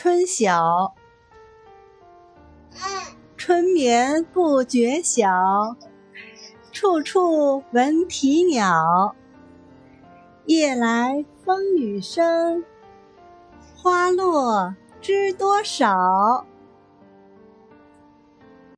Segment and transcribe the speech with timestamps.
[0.00, 0.94] 春晓。
[3.36, 5.28] 春眠不觉晓
[6.70, 9.16] 处处闻啼鸟。
[10.46, 12.64] 夜来风雨声
[13.74, 16.46] 花落知多少